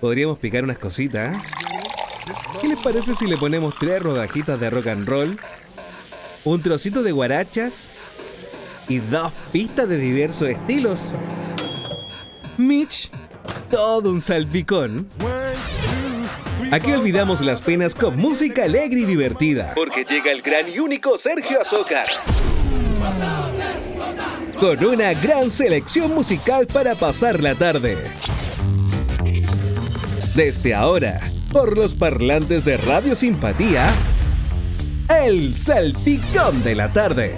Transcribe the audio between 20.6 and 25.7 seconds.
y único Sergio Azócar. Con una gran